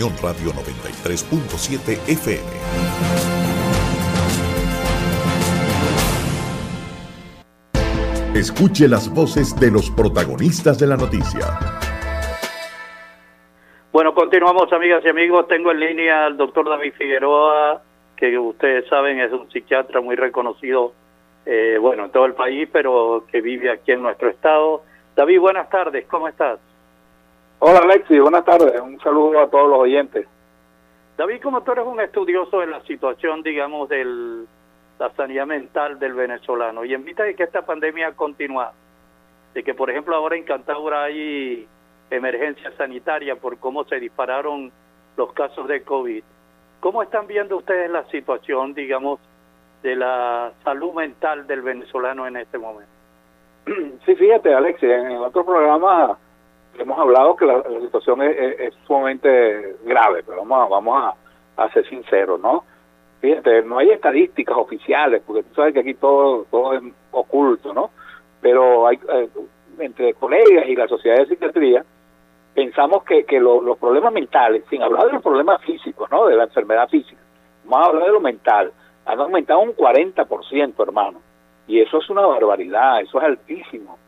[0.00, 2.40] Unión Radio 93.7 FM.
[8.34, 11.40] Escuche las voces de los protagonistas de la noticia.
[13.92, 15.46] Bueno, continuamos amigas y amigos.
[15.48, 17.82] Tengo en línea al doctor David Figueroa,
[18.16, 20.94] que ustedes saben es un psiquiatra muy reconocido,
[21.44, 24.82] eh, bueno, en todo el país, pero que vive aquí en nuestro estado.
[25.14, 26.58] David, buenas tardes, ¿cómo estás?
[27.62, 30.26] Hola Alexi, buenas tardes, un saludo a todos los oyentes.
[31.18, 34.46] David, como tú eres un estudioso de la situación, digamos, de
[34.98, 38.72] la sanidad mental del venezolano, y en vista de que esta pandemia continúa,
[39.52, 41.68] de que por ejemplo ahora en Cantabria hay
[42.10, 44.72] emergencia sanitaria por cómo se dispararon
[45.18, 46.24] los casos de COVID,
[46.80, 49.20] ¿cómo están viendo ustedes la situación, digamos,
[49.82, 52.90] de la salud mental del venezolano en este momento?
[54.06, 56.16] Sí, fíjate, Alexi, en otro programa
[56.78, 61.14] hemos hablado que la, situación es, sumamente grave, pero vamos a, vamos
[61.56, 62.64] a, ser sinceros, ¿no?
[63.20, 67.90] Fíjate, no hay estadísticas oficiales, porque tú sabes que aquí todo, todo es oculto, ¿no?
[68.40, 69.28] Pero hay, eh,
[69.78, 71.84] entre colegas y la sociedad de psiquiatría,
[72.54, 76.26] pensamos que, que los problemas mentales, sin hablar de los problemas físicos, ¿no?
[76.26, 77.20] De la enfermedad física,
[77.64, 78.72] vamos a hablar de lo mental,
[79.04, 81.20] han aumentado un 40%, hermano.
[81.66, 83.98] Y eso es una barbaridad, eso es altísimo.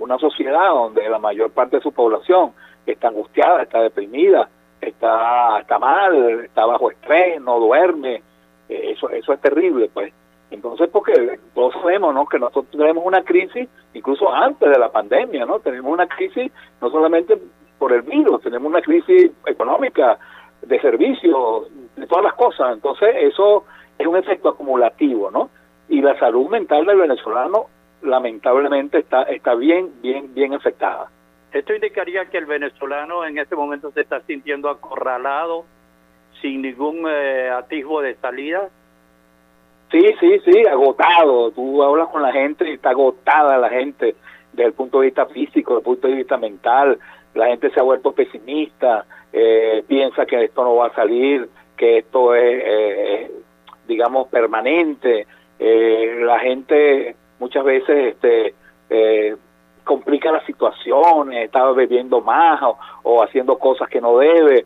[0.00, 2.52] Una sociedad donde la mayor parte de su población
[2.86, 4.48] está angustiada, está deprimida,
[4.80, 8.22] está, está mal, está bajo estrés, no duerme,
[8.68, 10.12] eh, eso, eso es terrible, pues.
[10.50, 12.26] Entonces, porque todos sabemos, ¿no?
[12.26, 15.60] Que nosotros tenemos una crisis, incluso antes de la pandemia, ¿no?
[15.60, 17.40] Tenemos una crisis no solamente
[17.78, 20.18] por el virus, tenemos una crisis económica,
[20.62, 22.72] de servicios, de todas las cosas.
[22.72, 23.64] Entonces, eso
[23.96, 25.50] es un efecto acumulativo, ¿no?
[25.90, 27.66] y la salud mental del venezolano
[28.02, 31.10] lamentablemente está está bien bien bien afectada.
[31.52, 35.64] Esto indicaría que el venezolano en este momento se está sintiendo acorralado
[36.40, 38.68] sin ningún eh, atisbo de salida.
[39.90, 41.50] Sí, sí, sí, agotado.
[41.50, 44.14] Tú hablas con la gente y está agotada la gente
[44.52, 46.98] desde el punto de vista físico, desde el punto de vista mental.
[47.34, 51.98] La gente se ha vuelto pesimista, eh, piensa que esto no va a salir, que
[51.98, 53.30] esto es, eh,
[53.88, 55.26] digamos, permanente
[55.62, 58.54] eh, la gente muchas veces este,
[58.88, 59.36] eh,
[59.82, 62.60] complica la situación, está bebiendo más
[63.02, 64.64] o, haciendo cosas que no debe,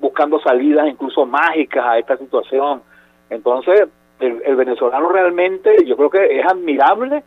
[0.00, 2.82] buscando salidas incluso mágicas a esta situación.
[3.30, 7.22] Entonces, el, venezolano realmente, yo creo que es admirable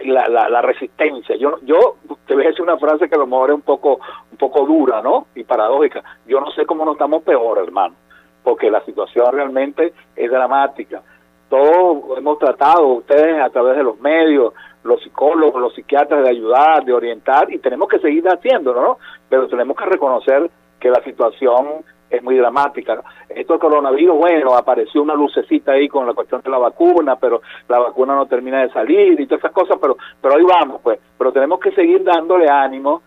[0.00, 1.36] la, la, resistencia.
[1.36, 4.00] Yo, yo te voy a decir una frase que a lo mejor es un poco,
[4.30, 5.28] un poco dura, ¿no?
[5.34, 6.02] Y paradójica.
[6.26, 7.94] Yo no sé cómo no estamos peor, hermano,
[8.42, 11.02] porque la situación realmente es dramática
[11.48, 14.52] todos hemos tratado, ustedes a través de los medios,
[14.82, 18.98] los psicólogos, los psiquiatras, de ayudar, de orientar, y tenemos que seguir haciéndolo, ¿no?
[19.28, 23.02] Pero tenemos que reconocer que la situación es muy dramática.
[23.28, 27.42] Esto del coronavirus, bueno, apareció una lucecita ahí con la cuestión de la vacuna, pero
[27.68, 30.98] la vacuna no termina de salir y todas esas cosas, pero, pero ahí vamos, pues.
[31.18, 33.02] Pero tenemos que seguir dándole ánimo,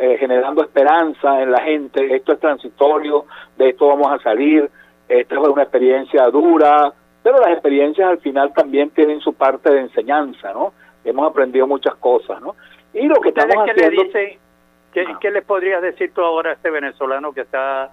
[0.00, 2.14] eh, generando esperanza en la gente.
[2.14, 3.26] Esto es transitorio,
[3.56, 4.68] de esto vamos a salir.
[5.08, 6.92] Esta es una experiencia dura,
[7.30, 10.72] pero las experiencias al final también tienen su parte de enseñanza, ¿no?
[11.04, 12.56] Hemos aprendido muchas cosas, ¿no?
[12.94, 14.02] Y lo que estamos qué haciendo...
[14.02, 14.38] Le dice,
[14.94, 17.90] ¿qué, ¿Qué le podrías decir tú ahora a este venezolano que está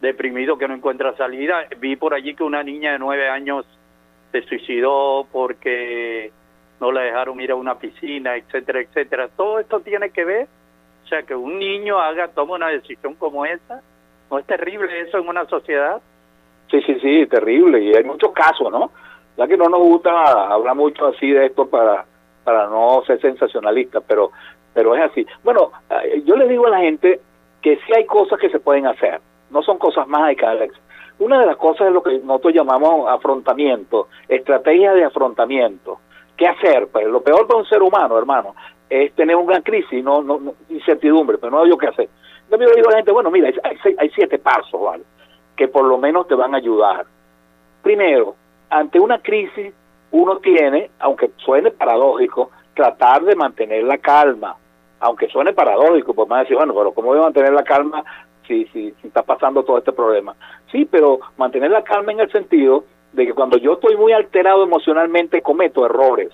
[0.00, 1.66] deprimido, que no encuentra salida?
[1.78, 3.66] Vi por allí que una niña de nueve años
[4.32, 6.32] se suicidó porque
[6.80, 9.28] no la dejaron ir a una piscina, etcétera, etcétera.
[9.36, 10.48] Todo esto tiene que ver,
[11.04, 13.82] o sea, que un niño haga, tome una decisión como esa,
[14.30, 16.00] ¿no es terrible eso en una sociedad?
[16.70, 17.82] Sí, sí, sí, terrible.
[17.82, 18.90] Y hay muchos casos, ¿no?
[19.36, 20.10] Ya que no nos gusta
[20.52, 22.04] hablar mucho así de esto para,
[22.44, 24.30] para no ser sensacionalista, pero,
[24.72, 25.26] pero es así.
[25.42, 27.20] Bueno, eh, yo le digo a la gente
[27.60, 29.20] que sí hay cosas que se pueden hacer.
[29.50, 30.74] No son cosas mágicas, Alex.
[31.18, 35.98] Una de las cosas es lo que nosotros llamamos afrontamiento, estrategia de afrontamiento.
[36.36, 36.88] ¿Qué hacer?
[36.88, 38.54] Pues lo peor para un ser humano, hermano,
[38.88, 42.08] es tener una crisis, no, no, incertidumbre, pero no hay yo qué hacer.
[42.50, 45.04] Yo le digo a la gente, bueno, mira, hay, hay siete pasos, ¿vale?
[45.60, 47.04] Que por lo menos te van a ayudar.
[47.82, 48.34] Primero,
[48.70, 49.74] ante una crisis,
[50.10, 54.56] uno tiene, aunque suene paradójico, tratar de mantener la calma.
[55.00, 58.02] Aunque suene paradójico, pues más decir, bueno, pero ¿cómo voy a mantener la calma
[58.48, 60.34] si, si, si está pasando todo este problema?
[60.72, 64.62] Sí, pero mantener la calma en el sentido de que cuando yo estoy muy alterado
[64.62, 66.30] emocionalmente cometo errores.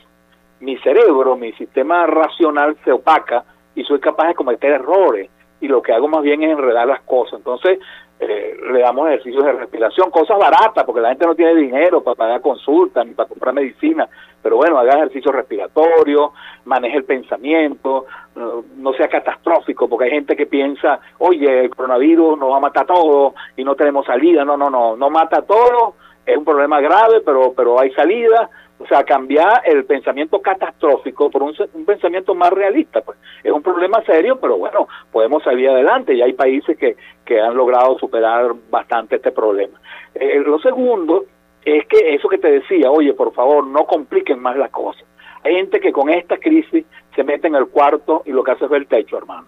[0.61, 3.43] Mi cerebro, mi sistema racional se opaca
[3.75, 5.31] y soy capaz de cometer errores
[5.61, 7.41] y lo que hago más bien es enredar las cosas.
[7.41, 7.81] Entonces,
[8.19, 12.15] eh, le damos ejercicios de respiración, cosas baratas, porque la gente no tiene dinero para
[12.15, 14.09] pagar consultas ni para comprar medicina,
[14.43, 16.33] pero bueno, haga ejercicio respiratorio,
[16.65, 22.53] maneje el pensamiento, no, sea catastrófico, porque hay gente que piensa, oye, el coronavirus nos
[22.53, 25.43] va a matar a todos y no tenemos salida, no, no, no, no mata a
[25.43, 31.31] todos, es un problema grave, pero, pero hay salida, o sea, cambiar el pensamiento catastrófico
[31.31, 31.55] por un,
[31.87, 33.01] pensamiento más realista.
[33.01, 37.41] Pues es un problema serio, pero bueno, podemos salir adelante y hay países que, que
[37.41, 39.81] han logrado superar bastante este problema.
[40.15, 41.25] Eh, lo segundo
[41.65, 45.05] es que eso que te decía, oye, por favor, no compliquen más la cosa.
[45.43, 46.85] Hay gente que con esta crisis
[47.15, 49.47] se mete en el cuarto y lo que hace es ver el techo, hermano.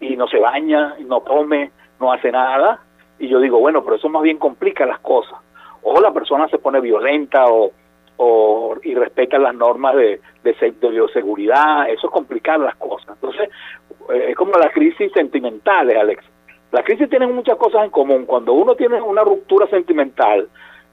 [0.00, 2.80] Y no se baña, no come, no hace nada.
[3.18, 5.38] Y yo digo, bueno, pero eso más bien complica las cosas.
[5.82, 7.72] O la persona se pone violenta o
[8.22, 13.16] o, y respetan las normas de, de, bioseguridad, eso es complicar las cosas.
[13.16, 13.48] Entonces,
[14.12, 16.22] eh, es como las crisis sentimentales, Alex.
[16.70, 18.26] Las crisis tienen muchas cosas en común.
[18.26, 20.50] Cuando uno tiene una ruptura sentimental,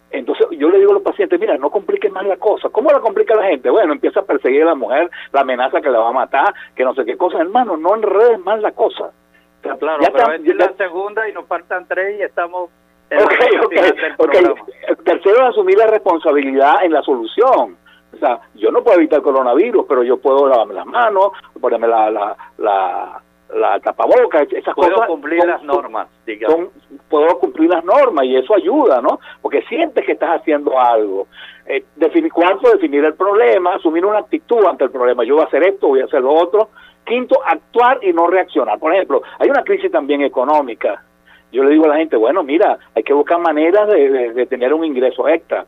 [0.09, 2.69] entonces yo le digo a los pacientes, mira, no compliques más la cosa.
[2.69, 3.69] ¿Cómo la complica la gente?
[3.69, 6.85] Bueno, empieza a perseguir a la mujer, la amenaza que la va a matar, que
[6.85, 7.39] no sé qué cosa.
[7.39, 9.11] Hermano, no enredes más la cosa.
[9.61, 12.69] claro, pero es la segunda y nos faltan tres y estamos
[13.09, 13.33] Ok,
[14.19, 17.77] ok, Tercero, asumir la responsabilidad en la solución.
[18.13, 21.87] O sea, yo no puedo evitar el coronavirus, pero yo puedo lavarme las manos, ponerme
[21.87, 23.21] la, la, la,
[23.53, 25.07] la tapaboca, esas puedo cosas.
[25.07, 26.69] cumplir las normas, digamos.
[27.09, 29.19] puedo cumplir las normas y eso ayuda, ¿no?
[29.41, 31.27] Porque sientes que estás haciendo algo.
[31.65, 35.23] Eh, definir, cuarto, definir el problema, asumir una actitud ante el problema.
[35.23, 36.69] Yo voy a hacer esto, voy a hacer lo otro.
[37.05, 38.79] Quinto, actuar y no reaccionar.
[38.79, 41.03] Por ejemplo, hay una crisis también económica
[41.51, 44.85] yo le digo a la gente, bueno, mira, hay que buscar maneras de, tener un
[44.85, 45.65] ingreso extra.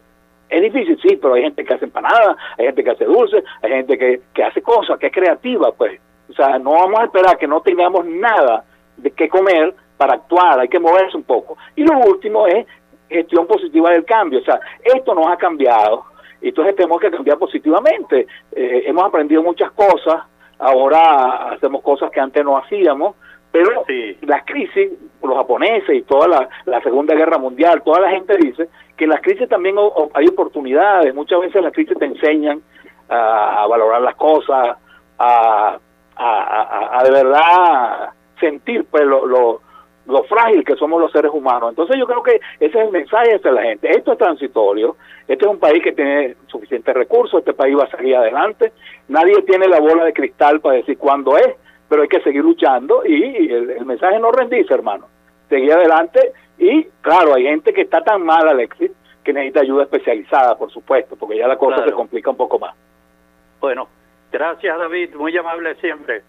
[0.50, 3.72] Es difícil, sí, pero hay gente que hace empanadas, hay gente que hace dulces, hay
[3.72, 6.00] gente que, que hace cosas, que es creativa, pues.
[6.30, 8.66] O sea, no vamos a esperar que no tengamos nada
[8.98, 11.58] de qué comer para actuar, hay que moverse un poco.
[11.76, 12.66] Y lo último es
[13.10, 14.40] gestión positiva del cambio.
[14.40, 16.06] O sea, esto nos ha cambiado,
[16.42, 18.28] y entonces tenemos que cambiar positivamente.
[18.52, 20.24] Eh, hemos aprendido muchas cosas,
[20.58, 23.16] ahora hacemos cosas que antes no hacíamos,
[23.52, 23.84] pero
[24.22, 24.92] las crisis,
[25.30, 29.22] los japoneses y toda la, Segunda Guerra Mundial, toda la gente dice que en las
[29.22, 29.76] crisis también
[30.14, 31.14] hay oportunidades.
[31.14, 32.62] Muchas veces las crisis te enseñan
[33.08, 34.78] a, valorar las cosas,
[35.18, 35.78] a,
[36.16, 38.10] a, de verdad
[38.40, 39.62] sentir pues lo, lo,
[40.08, 41.70] lo, frágil que somos los seres humanos.
[41.70, 43.90] Entonces yo creo que ese es el mensaje hacia la gente.
[43.90, 44.98] Esto es transitorio,
[45.28, 48.74] este es un país que tiene suficientes recursos, este país va a salir adelante,
[49.08, 51.56] nadie tiene la bola de cristal para decir cuándo es
[51.90, 55.08] pero hay que seguir luchando y el, mensaje no rendirse, hermano.
[55.50, 58.92] Seguir adelante y, claro, hay gente que está tan mal, Alexis,
[59.24, 62.76] que necesita ayuda especializada, por supuesto, porque ya la cosa se complica un poco más.
[63.60, 63.88] Bueno,
[64.32, 66.22] gracias, David, muy amable siempre.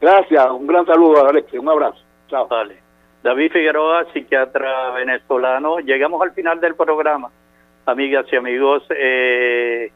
[0.00, 1.98] Gracias, un gran saludo, Alexis, un abrazo.
[2.28, 2.48] Chao.
[2.48, 2.78] Vale.
[3.22, 5.78] David Figueroa, psiquiatra venezolano.
[5.80, 7.30] Llegamos al final del programa,
[7.84, 8.82] amigas y amigos.
[8.90, 9.92] Eh,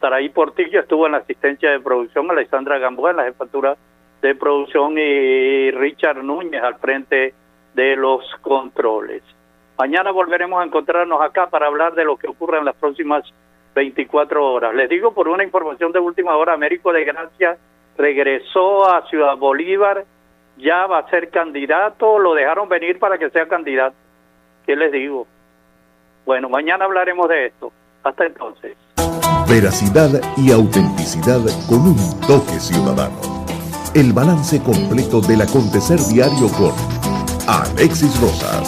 [0.00, 3.76] Saraí Portillo estuvo en la asistencia de producción, Alexandra Gamboa en la jefatura
[4.22, 7.34] de producción y Richard Núñez al frente
[7.76, 9.22] de los controles.
[9.78, 13.22] Mañana volveremos a encontrarnos acá para hablar de lo que ocurre en las próximas
[13.74, 14.74] 24 horas.
[14.74, 17.58] Les digo por una información de última hora, Américo de Gracia
[17.98, 20.04] regresó a Ciudad Bolívar,
[20.56, 23.96] ya va a ser candidato, lo dejaron venir para que sea candidato.
[24.64, 25.26] ¿Qué les digo?
[26.24, 27.70] Bueno, mañana hablaremos de esto.
[28.02, 28.76] Hasta entonces.
[29.48, 33.36] Veracidad y autenticidad con un toque ciudadano
[33.96, 36.95] el balance completo del acontecer diario con
[37.46, 38.60] Alexis Rosa.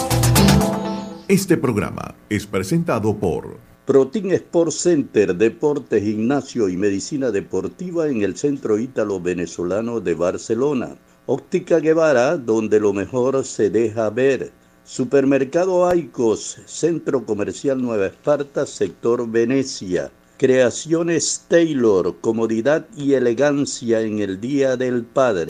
[1.27, 8.37] Este programa es presentado por Protein Sport Center, Deporte, Gimnasio y Medicina Deportiva en el
[8.37, 10.95] Centro Ítalo Venezolano de Barcelona.
[11.25, 14.53] Óptica Guevara, donde lo mejor se deja ver.
[14.85, 20.09] Supermercado Aicos, Centro Comercial Nueva Esparta, Sector Venecia.
[20.37, 25.47] Creaciones Taylor, comodidad y elegancia en el Día del Padre.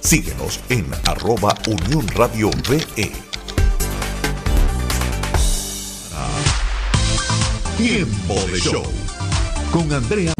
[0.00, 3.12] Síguenos en arroba Unión Radio VE.
[7.76, 8.84] Tiempo de show
[9.70, 10.32] con Andrea